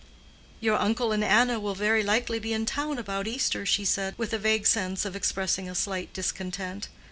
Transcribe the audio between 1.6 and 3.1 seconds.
very likely be in town